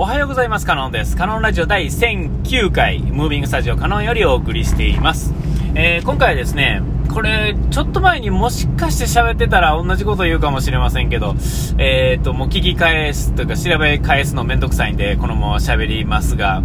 [0.00, 0.64] おはようございます。
[0.64, 1.14] カノンです。
[1.14, 5.34] カノンラジオ第1009回、ムービングスタジオカノンよりお送りしています。
[5.74, 6.80] えー、今回はですね、
[7.12, 11.34] これ、ちょっと前にもしかして喋ってたら同じこと言うかもしれませんけど、
[11.76, 16.62] えーと、もう聞き返すというか調べ返すのめんどくさいんで、このまま喋りますが、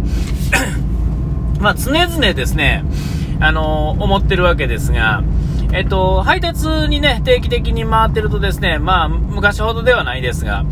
[1.60, 2.84] まあ、常々ですね、
[3.40, 5.22] あのー、思ってるわけですが、
[5.72, 10.64] えっと、配達にね、定期的に回ってるとですね、まあ、昔ほどではないですが、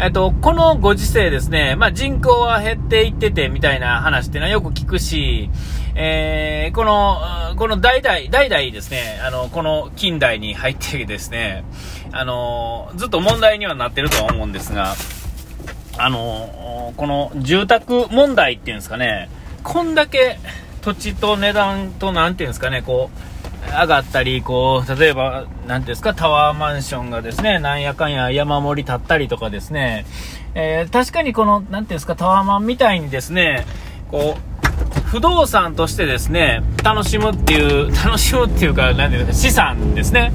[0.00, 5.50] えっと、このご時世ですね、まあ、人口は減っていっててみたいな話っていうのはよく聞くし、
[5.94, 7.20] えー、この、
[7.56, 11.64] この代々、代々ですね、あの、この近代に入ってですね、
[12.12, 14.94] あの、ずっと問題にはなってるとは思うんですが、
[15.98, 19.28] あの、この住宅問題っていうんですかね、
[19.64, 20.38] こんだけ
[20.80, 23.28] 土地と値段と、なんていうんですかね、こう、
[23.66, 30.06] 上がったり、こう、例えば、なんですか、タワーマンションがですね、なんやかんや山盛り立ったりとかですね、
[30.54, 33.66] えー、確かにこの、なんていうんですか、タワーマンみたいにですね、
[34.10, 34.48] こう、
[35.08, 40.32] 不動産としてですね、楽しむっていう、楽しむっていうか、なんていうか、資産ですね。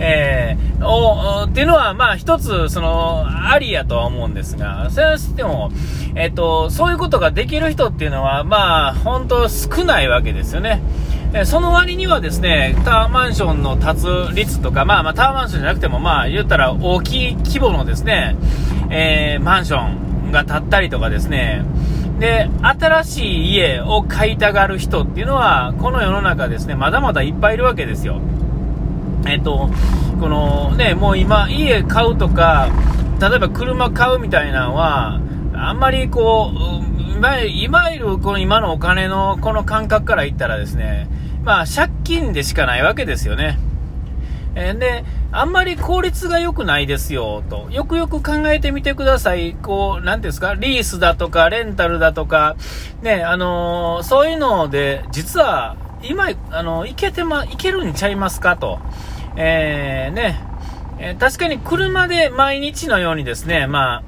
[0.00, 5.70] えー、を、っていうのは、まあ一つ、その、ありやとは思うんですが、それはしても、
[6.14, 10.80] えっ、と、そういうことができる人っていうのは、まあ、本当少ないわけですよね。
[11.34, 18.36] えその割にはですね、タワーマンションの建つ率とか、まあまあタワーマンションじゃなくても、まあ言ったら大きい規模のですね、
[18.90, 21.64] えー、マンションが建ったりとかですね、
[22.18, 28.20] で、新しい家を買いたがる人っていうのは、この世の中ですね、まだまだいっぱいいるわけですよ。
[29.26, 29.68] えっと、
[30.18, 32.70] このね、もう今、家買うとか、
[33.20, 35.20] 例えば車買うみたいなのは、
[35.54, 36.77] あんまりこう、
[37.18, 41.08] いわゆるこの今のお金のこの感覚から言ったらですね、
[41.42, 43.58] まあ、借金でしかないわけですよね。
[44.54, 47.68] えー、で、あんまり効率が良くないですよ、と。
[47.70, 49.54] よくよく考えてみてください。
[49.54, 52.56] こう、なんですか、リースだとか、レンタルだとか、
[53.02, 58.56] ね、あのー、そういうので、実は、今、あの、いけてま、いけるんちゃいますか？
[58.56, 58.78] と。
[59.36, 60.40] えー、ね、
[60.98, 64.02] えー、確かに車で毎日のようにですね、ま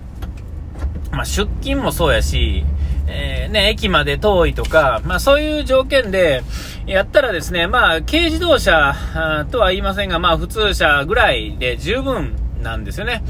[1.13, 2.65] あ、まあ、出勤もそうやし、
[3.11, 6.43] えー、ね、駅まで遠いとか、まあそういう条件で
[6.87, 8.95] やったらですね、まあ軽自動車
[9.51, 13.23] とは言いませんが、まあ普通車ぐらいで十分なんですよね。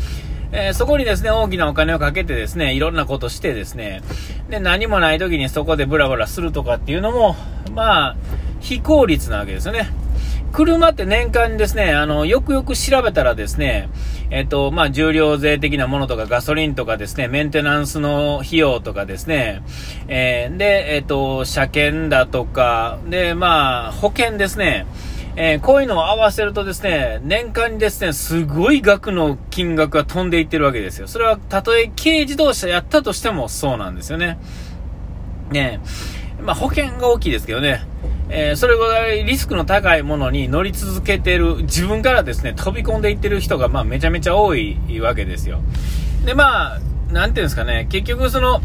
[0.52, 4.02] えー、そこにですね、大きなお金をかけてですね、いろんなことしてですね、
[4.48, 7.36] で、何もない時にそこでブラブラするとかっていうのも、
[7.72, 8.16] まあ、
[8.58, 9.88] 非効率なわけですよね。
[10.52, 13.88] 車って年間にですね、あの、よくよく調べたらですね、
[14.30, 19.62] えっと、まあ、重量税的なものとかガソリンとかですね、メンテナンスの費用とかですね、
[20.08, 24.86] えー、で、えっと、車検だとか、で、まあ、保険ですね、
[25.36, 31.06] え、こういうのを合わせるとですね、年間にですね、すごい額の金額が飛んでいってるわけですよ。
[31.06, 34.38] それは、たとえ軽自動車やったとしてもそうなんですよね。
[35.52, 35.80] ね
[36.42, 37.82] まあ、保険が大きいですけどね。
[38.32, 45.60] えー、それぐらいリスクの高いものに乗り続けてる、自分からですね、飛び込んでいってる人が、まあ、めちゃめちゃ多いわけですよ。
[46.24, 46.80] で、まあ、
[47.12, 48.60] なんていうんですかね、結局その、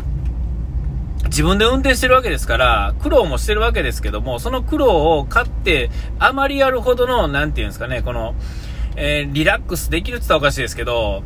[1.26, 5.90] 自分で運転してるわけですから、苦労もしてるわけですけども、その苦労を買って、
[6.20, 8.36] あまりやるほどの、なんていうんですかね、この、
[8.96, 11.24] えー、リラックスできるって言ったらおかしいですけど、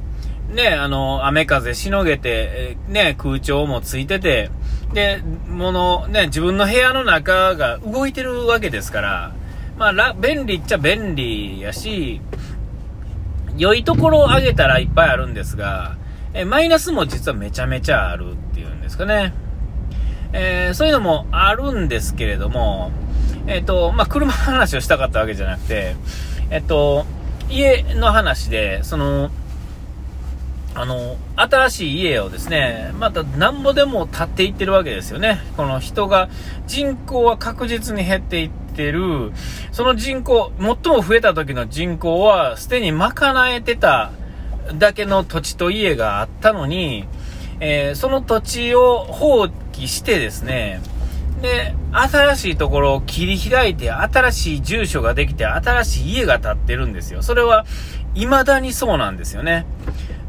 [0.50, 4.50] ね、あの、雨風しのげて、ね、空調もついてて、
[4.94, 9.34] で、もの、ね、自分の部屋の中が動いてるわけですから、
[9.78, 12.22] まあ、便利っちゃ便利やし、
[13.58, 15.98] 良いところを上げたらいっぱいあるんですが、
[16.34, 19.34] えマイナスも実はめちゃめちゃあるっていうんですかね。
[20.32, 22.92] えー、そういうのもあるんですけれども、
[23.48, 25.96] えっ、ー、と、まあ、車の話をしたかったわけじゃなくて、
[26.52, 27.06] えっ、ー、と、
[27.50, 29.32] 家の話で、その、
[30.80, 35.42] あの、新しい家をですね、またなんぼでも建っていってるわけですよね。
[35.58, 36.30] この人が、
[36.68, 39.34] 人口は確実に減っていってる、
[39.74, 44.12] その人口、最も増えた時の人口は、すでに賄えてた
[44.74, 47.06] だけの土地と家があったのに、
[47.60, 49.44] えー、その土地を放
[49.74, 50.80] 棄してですね、
[51.42, 57.22] で、新しいところを切り開いて、新しい住所ができて、新しい家が建ってるんですよ。
[57.22, 57.66] それは、
[58.16, 59.66] 未だにそうなんですよね。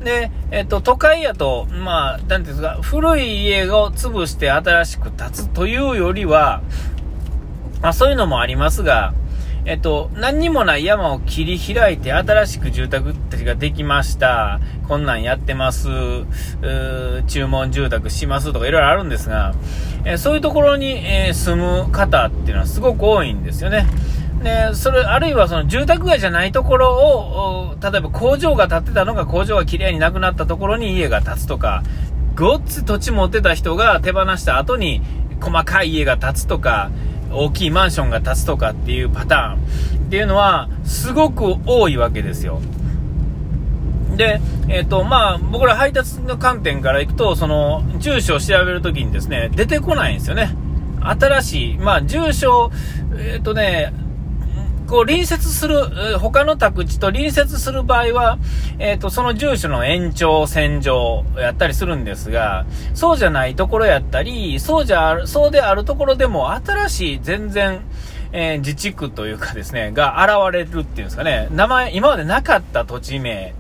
[0.04, 6.62] で、えっと、都会やと、まあ、なんていうんですか、古い家を潰して新しく建つというよりは、
[7.82, 9.14] まあ、そういうのもありますが、
[9.66, 14.58] えっと、何にもない山を切り開いて新しく住宅たちができました。
[14.88, 15.88] こんなんやってます。
[17.26, 19.54] 注文住宅しますとかいろいろあるんですが、
[20.04, 23.86] えそういうところに、え住む方っていうのはすごく多いんですよね。
[24.42, 31.82] で、それ、あるいはその住宅街じゃないところを、例えば工場が建ってたのが工場が綺麗になくなったところに家が建つとか、
[32.36, 35.02] ごっつ土地持ってた人が手放した後に、
[35.40, 36.90] 細かい家が建つとか、
[37.32, 42.60] 大きいマンションが建つとかっていうパターンっていうのは、すごく多いわけですよ。
[44.16, 50.54] で、えっ、ー、と、まあ、僕ら配達の観点からいくと、その、住所を調べるときにですね、出てこないんですよね。
[51.00, 52.70] 新しい、まあ、住所、
[53.16, 53.92] えっ、ー、とね、
[54.90, 58.38] こう隣接する、他の宅地と隣接する場合は、
[58.80, 67.82] えっ、ー、と、その住所の延長線上やったりするんですが、そうじゃないところやったり、そうじゃ、そうであるところでも新しい全然、
[68.32, 73.54] えー、自治区というかですね、が現れるっていうんですかね、名前、今までなかった土地名、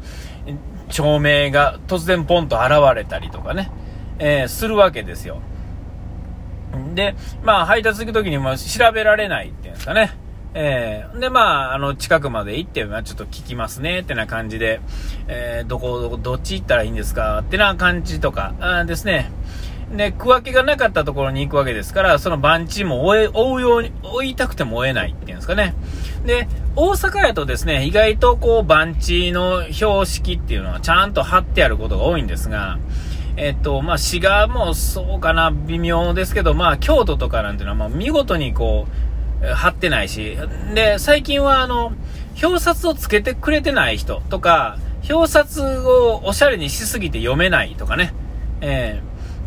[0.88, 3.70] 町名が突然ポンと現れたりとかね、
[4.18, 5.40] えー、するわけですよ。
[6.96, 10.18] で、まあ、配達行くときにも調べられないっていうんですかね。
[10.54, 14.80] えー、で、まあ、あの、近くまで行って、まあ、ちょっと聞きますね、ってな感じで、
[15.28, 19.30] えー、どこ、どこ、どっち行ったらいいんですか、ってな感じとか、あですね。
[19.96, 25.74] で、区分けがなかったところに行くわけですから、その番地も追え、追うように、追いたくても追えないっていうんですかね。
[26.24, 32.78] で、大阪やとですね、意外とこう、番地の標識っていうのはちゃんと貼ってあることが多いんですが、
[33.36, 39.09] えっと、まあ、滋賀もそうかな、微妙ですけど、まあ、京都とかなんていうのは、まあ、見事にこう、
[39.42, 40.36] 貼ってないし、
[40.74, 41.92] で、最近はあの、
[42.42, 44.78] 表札をつけてくれてない人とか、
[45.08, 48.12] 表札をおしゃれにしすぎて読めないとかね。
[48.60, 49.02] え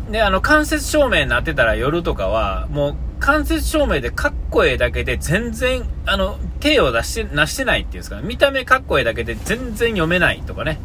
[0.08, 8.22] ー、で、あの、間接照明になってたら夜とかは、もう間接照明でかっこええだけで全然、あの、手を出して、なしてないっていうんですかね。
[8.24, 10.78] 見た目かっこええだけで全然読めないとかね。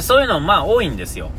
[0.00, 1.30] そういうのまあ多いんですよ。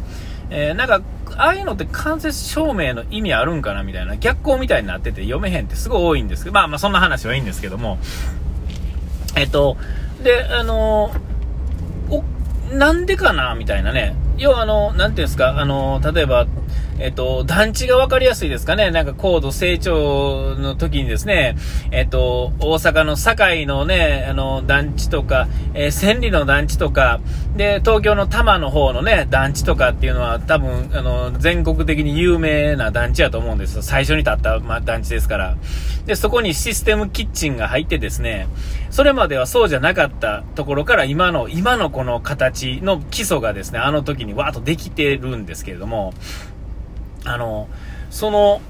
[0.50, 1.02] えー、なんか、
[1.38, 7.98] ああいうのって間接照明の意味あるんかなみたいな、逆光みたいになってて読めへんってすごい多いんですけど、まあまあそんな話はいいんですけども、
[9.36, 9.78] えっと、
[10.24, 11.12] で、あの
[12.10, 12.24] お、
[12.74, 14.16] なんでかなみたいなね。
[14.38, 16.46] 要はあの、なんていうんですか、あの、例えば、
[16.98, 18.90] えっと、団地が分かりやすいですかね。
[18.92, 21.58] なんか高度成長の時にですね、
[21.92, 27.20] えっと、大阪の堺のね、あの、団地とか、えー、千里の団地とか、
[27.56, 33.82] で、東京の多摩の方のね、団地とかっていうのは多分、あの、全国的に有名な団地やと思うんですよ。
[33.82, 35.58] 最初に建った、まあ、団地ですから。
[36.06, 38.48] で、そこにシステムキッチンが入ってですね、
[38.90, 46.14] それまではそうじゃなかったところから今の、今のこの形の基礎がですね、あの時にわーっとできてるんですけれども、
[47.26, 47.68] あの、
[48.10, 48.62] その、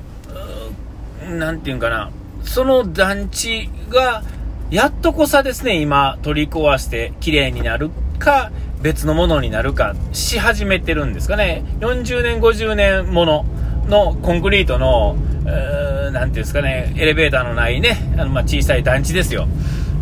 [1.30, 2.12] なんていうんかな、
[2.44, 4.24] その団地が、
[4.72, 11.63] やっとこさですね、今、取り壊して綺麗になるか、別のものになるか、し始めてるんですかね。
[11.80, 13.46] 40年、50年もの
[13.88, 19.48] のコンクリートの、えー、なんていうんですかね、エレベーターのないね、あのまあ、小さい団地ですよ。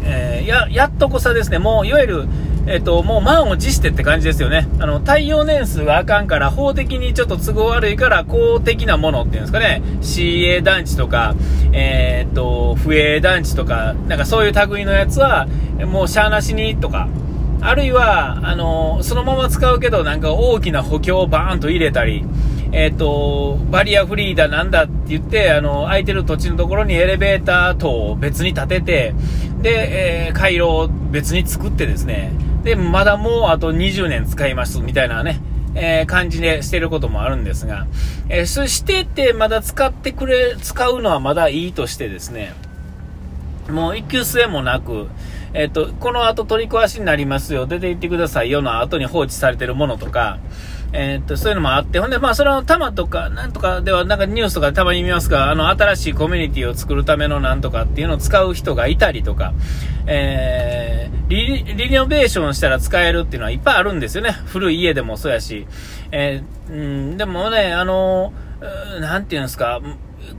[0.06, 2.28] えー、や、やっとこさですね、もう、いわゆる、
[2.66, 4.68] えっ、と、もう満を持してって感じですよね。
[4.80, 11.36] あの、耐用年数があかんから、法的にちょっと都合悪いから、公的なものっていうんですかね、CA 団地とか、
[11.74, 15.48] えっ、ー、と、不営団地とか、なんかそういう類のやつは、
[15.86, 17.10] もうしゃーなしにとか、
[17.60, 22.26] あるいは、あの、そのまま使うけど、なんか大きな補強をバーンと入れたり、
[22.72, 29.14] えっ、ー、と、バリアフリーだなんだって言って、あの、空いてる土地のところにエレベーター等を別に建てて、
[29.62, 32.34] で、えー、回路を別に作ってですね、
[32.64, 35.42] で、まだもうあと20年使いますみたいなね、
[35.76, 37.88] えー、感じでしてることもあるんですが、
[38.30, 42.54] えー、そしてってまだ使ってくれ、使うのはまだいいとしてですね、
[43.70, 45.08] もう一級末もなく、
[45.54, 50.40] えっ、ー、と、この後取り壊しになりますよ、出て行ってくださいよの後に放置されてるものとか、
[50.94, 59.54] えー、っと、そういうのもあって、ほんで、まあ、それの玉とか、なんとかでは、なんかニュースとかたまに見ますが、あの、新しいコミュニティを作るためのなんとかっていうのを使う人がいたりとか、
[60.06, 64.32] えー、リ、リノベーションしたら使えるっていうのはいっぱいあるんですよね。
[64.46, 65.66] 古い家でもそうやし。
[66.12, 66.76] えー、う
[67.14, 68.32] ん、でもね、あの、
[69.00, 69.82] なんていうんですか、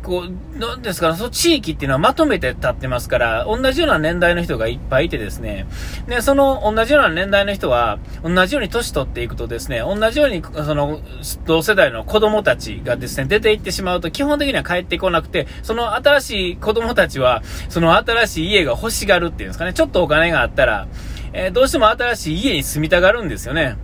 [0.03, 5.67] こう、なんですか、その地域っていうのはまとめて立ってますから、同じような年代の人がいっぱいいてですね、
[6.07, 11.01] で、その同じような年代の人は、同じように年取っていくとですね、同じように、その、
[11.47, 20.87] 同世代の子供たちがですね、出て行ってしまうと、基本的には帰ってこなくて、その新しい子供たちは、その新しい家が欲しがるっていうんですかね、ちょっとお金があったら、
[21.33, 23.77] えー、どうしても新しい家に住みたがるんですよね。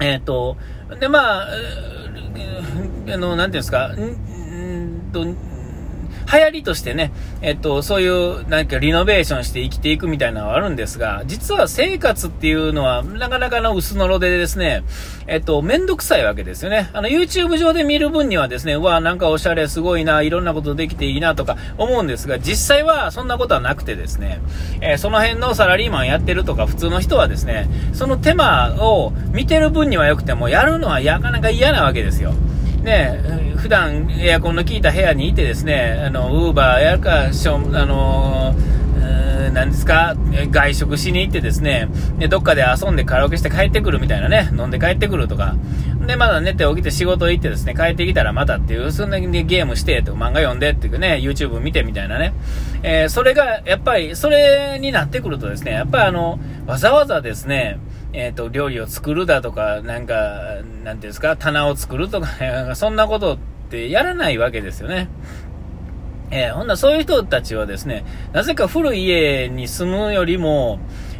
[0.00, 0.56] えっ、ー、と、
[1.00, 1.48] で、まあ、
[3.08, 3.92] あの、なんていうんですか、
[5.24, 5.56] と、
[6.26, 14.82] 流行りとしてね、えっと、そういうなんかリノベーションして生きていくみたいなのはあるんですが、実は生活っていうのはなかなかの薄のろでですね、
[15.28, 16.90] えっと、めんどくさいわけですよね。
[16.92, 24.40] あの、YouTube 上で見る分にはですね、うわ、なんかおしゃれすごいな、いろんなことできていいなとか思うんですが、実際はそんなことはなくてですね、
[24.80, 32.34] えー、その辺のサラリーマンやってるとか普通の人はですね、その手間を見てる分には良くても、やるのはなかなか嫌なわけですよ。
[32.86, 33.20] ね、
[33.56, 38.54] 普段エアコンの効いた部屋にいてですね、あの、ウーバーやるか、しょあの
[39.52, 40.14] 何ですか、
[40.50, 41.88] 外食しに行ってですね、
[42.18, 45.56] で、どっかで遊んでカラオケして帰ってくるみたいなね、飲んで帰ってくるとか、
[46.06, 52.34] で、まだ寝て起きて仕事行ってですね、帰ってきたらまたっていう、そんなにゲームして、と漫画読んでっていうね、YouTube 見てみたいなね、
[52.82, 57.78] えー、それが、やっぱり、それになってくるとですね、やっぱりあの、わざわざですね、
[58.16, 62.28] えっ、ー、と、料理を作るだとか、なんか、なんていうんですか、棚を作るとか、
[62.74, 65.08] そんなことってやらないわけですよね。
[66.30, 70.78] えー、ほんなそういう人たちはですね、なぜか古い家に住むよりも、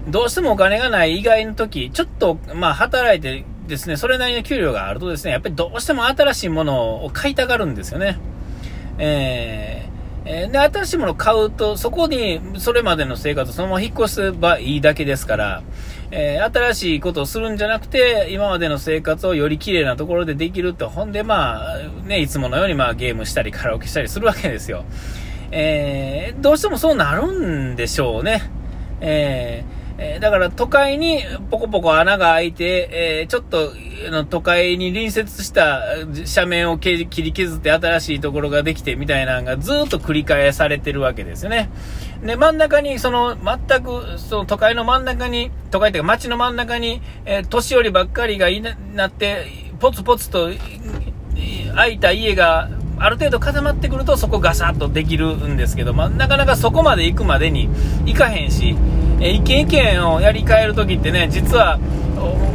[0.09, 8.19] どうしてもお金がない以外の時、ちょっと、まあ、働いてですね、それなりの給料があるとですね、やっぱりどうしても新しいものを買いたがるんですよね。
[8.97, 9.86] えー
[10.29, 15.63] えで、新しいものを買うと、そこに、それまでの生活をそのまま引っ越せばいいだけですから、
[16.11, 24.85] えー、新しいことをするんじゃなくて、今までの生活をより綺麗なところでできると、ほんで、まあ、ね、いつものように、まあ、ゲームしたり、カラオケしたりするわけですよ。
[25.53, 28.51] えー、どうしてもそうなるんでしょうね。
[29.01, 33.73] えーえー、だから都会にポコポコ穴が開いて、えー、ちょっと
[34.11, 35.81] の都会に隣接した
[36.37, 41.71] 斜面を切り削って新しいところができてみたいなのがずっと繰り返されてるわけですよね。
[42.25, 49.47] で、真ん中に、その、全く、その都会の真ん中に、都会っていうか街の真ん中に、えー、年寄りばっかりがいなって、
[49.79, 50.51] ポツポツと
[51.75, 57.69] 空いた家がある程度固まってくるとそこガサッとできるんですけど、まあ、なかなかそこまで行くまでに
[58.07, 58.75] 行かへんし、
[59.21, 61.79] え一軒一軒をやり替えるときってね、実は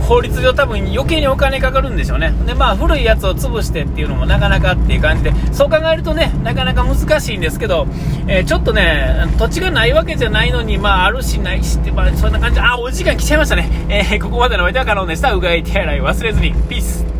[0.07, 2.33] 法律上多分余計にお金かかるんでしょうね。
[2.45, 7.87] で、まあ古いやつを潰してっていうのもなかなかっていう感じで、そう考えるとね、なかなか難しいんですけど、
[8.27, 13.69] えー、ちょっとね、土地がないわけじゃないのに、まああるしないしって、まあそんな感じで、あ、お時間来ちゃいましたね。
[13.89, 15.33] えー、ここまでのおいては可能でした。
[15.33, 16.53] うがい手洗い忘れずに。
[16.69, 17.10] ピース。